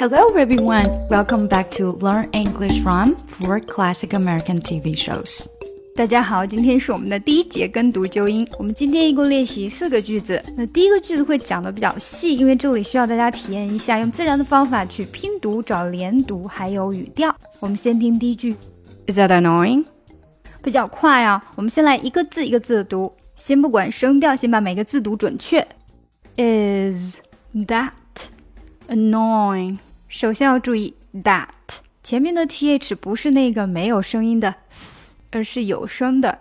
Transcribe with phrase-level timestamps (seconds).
[0.00, 5.46] Hello everyone, welcome back to Learn English from Four Classic American TV Shows.
[5.96, 8.46] 大家好，今天是我们的第一节跟读纠音。
[8.60, 10.40] 我们今天一共练习四个句子。
[10.56, 17.34] 那第一个句子会讲的比较细，因为这里需要大家体验一下用自然的方法去拼读、找连读，还有语调。
[17.58, 18.54] 我们先听第一句
[19.08, 19.84] ，Is that annoying？
[20.62, 25.66] 比较快啊，我们先来一个字一个字的读，先不管声调，先把每个字读准确。
[26.36, 27.20] Is
[27.52, 27.90] that
[28.86, 29.78] annoying？
[30.08, 31.48] 首先要注意 that
[32.02, 34.54] 前面的 th 不是那个没有声音的，
[35.30, 36.38] 而是有声的。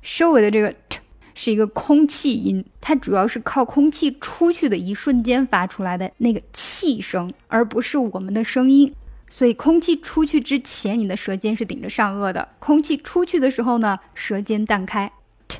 [0.00, 1.00] 收尾的这个 t
[1.34, 8.94] 是一个空气音，它主要是靠空气出去的一瞬间发出来的那个气声，而不是我们的声音。
[9.28, 15.10] 所以空气出去之前，你的舌尖是顶着上颚的；空气出去的时候呢，舌尖淡开。
[15.48, 15.58] t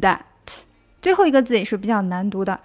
[0.00, 0.20] that
[1.02, 2.60] 最后一个字也是比较难读的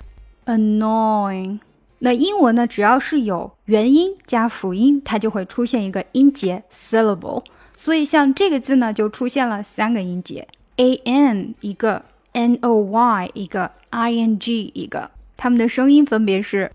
[0.46, 1.60] ，annoying。
[2.06, 2.68] 那英文呢？
[2.68, 7.44] 只要是有元音加辅音，它就会出现一个音节 syllable。
[7.74, 15.10] 所以像这个字呢，就出现了三个音节：a n 一个，n o y 一个，i n g 一个。
[15.36, 16.72] 它们的声音分别是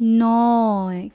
[0.00, 1.10] annoying。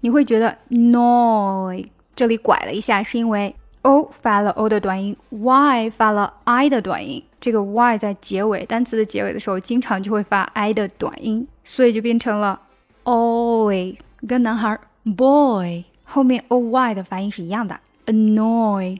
[0.00, 7.22] 你会觉得 noy 这里拐了一下，是因为 o 发了 o 的短音，y 发了 i 的短音。
[7.40, 12.60] 这个 y 在结尾单词的结尾的时候，经常就会发 i 的短音，所以就变成了
[13.04, 14.78] oy，跟男孩
[15.16, 18.96] boy 后面 oy 的发音是一样的 annoy。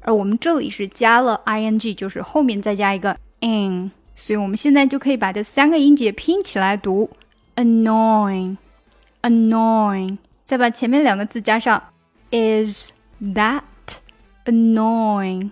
[0.00, 7.10] 而我们这里是加了 ing，就是后面再加一个 in，所以我们现在就可以把这三个音节拼起来读
[7.56, 11.82] annoying，annoy 再把前面两个字加上
[12.30, 13.62] is that
[14.44, 15.50] annoying。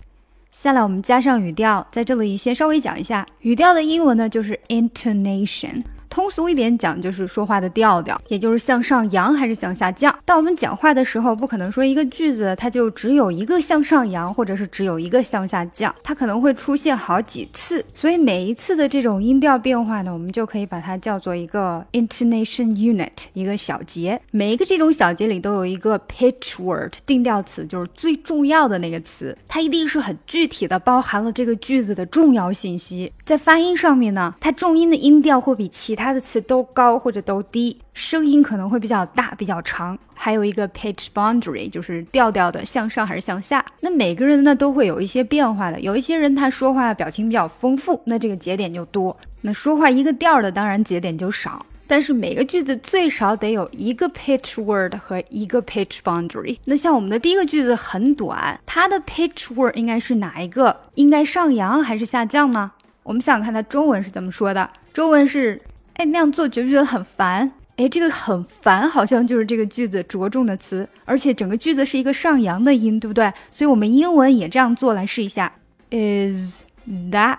[0.50, 5.82] 下来我们加上语调，在这里先稍微讲一下语调的英文呢，就是 intonation。
[6.10, 10.14] 通俗一点讲，就是说话的调调，也就是向上扬还是向下降。
[10.24, 17.84] 当我们讲话的时候，不可能说一个句子它就只有一个向上扬，或者是只有一个向下降，它可能会出现好几次。
[17.94, 24.20] 所以每一次的这种音调变化呢，我们就可以把它叫做一个 intonation unit，一个小节。
[24.32, 33.12] 每一个这种小节里都有一个 pitch word，定调词，就是最重要的那个词，它一定是很具体的，包含了这个句子的重要信息。
[33.24, 39.98] 在发音上面呢，它重音的音调会比其他他的词都高或者都低，声音可能会比较大、比较长。
[40.14, 43.64] 还有一个 pitch boundary，就是调调的向上还是向下。
[43.80, 51.64] 那每个人呢都会有一些变化的，有一些人他说话表情比较丰富，那这个节点就多；那说话一个调的，当然节点就少。
[51.86, 56.56] 但是每个句子最少得有一个 pitch word 和一个 pitch boundary。
[56.66, 60.82] 那像我们的第一个句子很短，它的 pitch word 应该是哪一个？
[60.94, 62.70] 应该上扬还是下降呢？
[63.02, 64.70] 我们想看，它中文是怎么说的？
[64.92, 65.60] 中文是，
[65.94, 67.52] 哎，那样做觉不觉得很烦？
[67.76, 73.32] 哎，这个很烦，好像就是这个句子着重的词，而且整个句子是一个上扬的音，对不对？
[73.50, 75.52] 所以我们英文也这样做来试一下
[75.90, 76.64] ：Is
[77.10, 77.38] that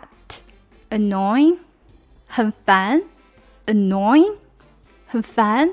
[0.89, 1.57] annoying？
[2.25, 3.01] 很烦
[3.67, 4.33] ，annoying，
[5.05, 5.69] 很烦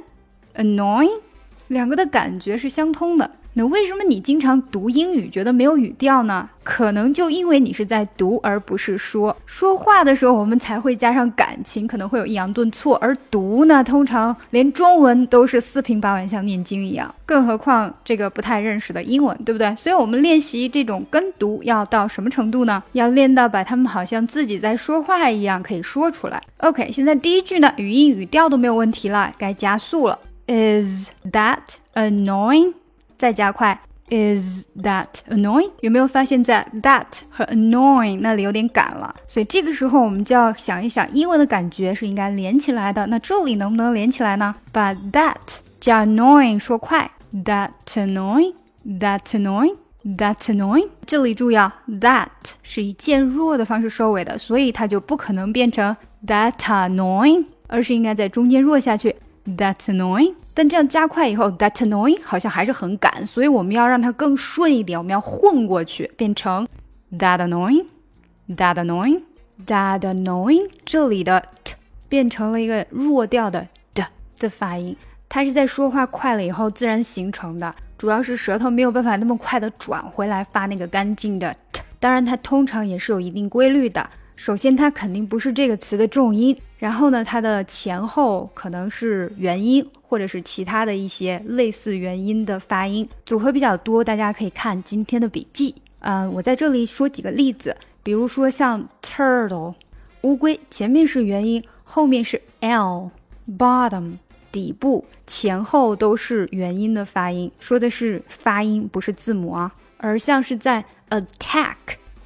[0.54, 1.20] ，annoying，
[1.68, 3.30] 两个的感觉是相通的。
[3.58, 6.48] 那为什么你经常读英语觉得没有语调呢？
[6.62, 9.36] 可能就因为你是在读而不是说。
[9.46, 19.74] 说话的时候我们才会加上感情，可能会有抑扬顿挫；而读呢，通常连中文都是四平八稳，像念经一样，更何况这个不太认识的英文，对不对？
[19.74, 22.80] 所以，我们练习这种跟读要到什么程度呢？
[22.92, 26.40] 要练到把他们好像自己在说话一样可以说出来。
[26.58, 30.16] OK，现在第一句呢，语音语调都没有问题了，该加速了。
[30.46, 31.58] Is that
[31.94, 32.74] annoying？
[33.18, 35.70] 再加快，Is that annoying？
[35.80, 39.14] 有没有发现，在 that 和 annoying 那里有点赶了？
[39.26, 43.06] 所以这个时候我们就要想一想，英文的感觉是应该连起来的。
[43.08, 44.54] 那这里能不能连起来呢？
[44.72, 45.34] 把 that
[45.80, 47.10] 加 annoying 说快
[47.44, 50.88] ，That annoying，That annoying，That annoying。
[51.04, 52.28] 这里注意啊，that
[52.62, 55.94] 是以渐弱的方式收尾的，所以它就不可能变成
[56.26, 60.34] that annoying，而是应该在中间弱下去，That annoying。
[60.58, 66.66] 但这样加快以后，that annoying 好像还是很赶，所以我们要让它更顺一点，我们要混过去，变成
[67.12, 70.68] that annoying，that annoying，that annoying。
[70.84, 71.76] 这里的 t
[72.08, 74.04] 变成了一个弱调的的
[74.36, 74.96] 的发音，
[75.28, 81.80] 它是在说话快了以后自然形成的，主要是舌头没有办法那么快的转回来发那个干净的 t。
[82.00, 84.10] 当然，它通常也是有一定规律的。
[84.34, 94.02] 首先，它肯定不是这个词的重音，然后呢，它的前后可能是元音，或者是其他的一些类似元音的发音组合比较多。
[94.02, 95.74] 大家可以看今天的笔记。
[95.98, 99.74] 嗯，我在这里说几个例子，比如说像 turtle，
[100.22, 104.12] 乌龟前面是元音，后面是 l，bottom
[104.52, 109.74] 底部前后都是元音的发音，说的是发音，不是字母啊。
[109.96, 111.74] 而像是在 attack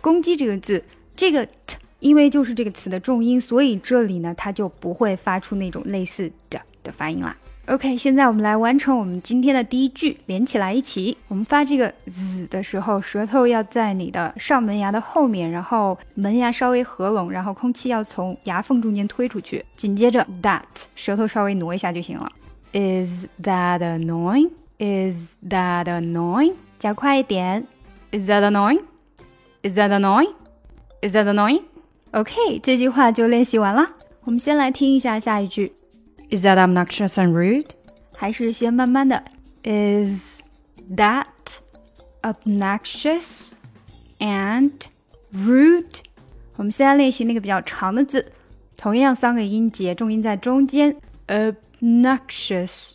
[0.03, 0.85] 攻击这个字，
[1.17, 7.37] 这个 t 因为就是这个词的重音，所以这里呢它就不会发出那种类似的的发音啦。
[7.67, 11.17] OK，现在我们来完成我们今天的第一句，连起来一起。
[11.29, 19.65] 我们发这个 z 的时候，舌头要在你的上门牙的后面，然后门牙稍微合拢，然后空气要从牙缝中间推出去。
[19.77, 20.65] 紧接着 that，
[20.97, 22.29] 舌头稍微挪一下就行了。
[22.73, 24.51] Is that annoying?
[24.79, 26.55] Is that annoying?
[26.81, 27.65] 加快一点。
[28.11, 28.83] Is that annoying?
[29.63, 30.33] Is that annoying?
[31.01, 31.63] Is that annoying?
[32.13, 33.91] OK，这句话就练习完了。
[34.25, 35.73] 我们先来听一下下一句。
[36.31, 37.67] Is that obnoxious and rude?
[38.15, 39.25] 还是先慢慢的。
[39.63, 40.41] Is
[40.95, 41.25] that
[42.21, 43.49] obnoxious
[44.19, 44.73] and
[45.33, 46.01] rude?
[46.57, 48.31] 我们先来练习那个比较长的字，
[48.77, 50.95] 同样三个音节，重音在中间。
[51.29, 52.93] Obnoxious,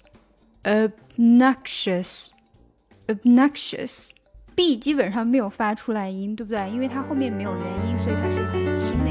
[0.63, 2.27] obnoxious,
[3.07, 4.09] obnoxious.
[4.53, 6.69] B 基本上没有发出来音，对不对？
[6.69, 9.06] 因为它后面没有元音，所以它是很轻。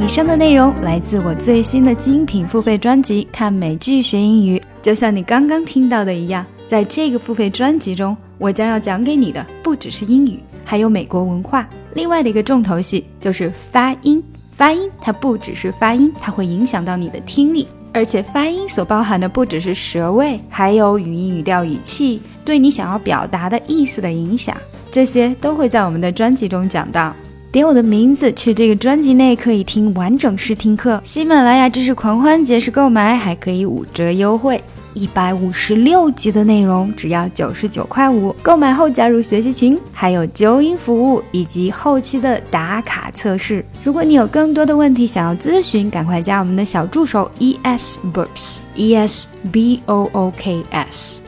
[0.00, 11.68] 以上的内容来自我最新的精品付费专辑《看美剧学英语》，就像你刚刚听到的一样，在这个付费专辑中，我将要讲给你的不只是英语，还有美国文化。
[11.94, 14.22] 另外的一个重头戏就是发音。
[14.52, 24.54] 发音它不只是发音，它会影响到你的听力，而且发音所包含的不只是舌位，还有语音、语调、语气对你想要表达的意思的影响，
[24.90, 27.14] 这些都会在我们的专辑中讲到。
[27.52, 30.98] 点我的名字去这个专辑内，可以听完整试听课。
[31.04, 34.64] 喜马拉雅知识狂欢节时购买还可以五折优惠，
[34.94, 38.34] 一百五十六集的内容只要九十九块五。
[38.40, 43.62] 购买后加入学习群，还有纠音服务以及后期的打卡测试。
[43.84, 51.21] 如果你有更多的问题想要咨询，赶快加我们的小助手 E S Books E S B O O K S。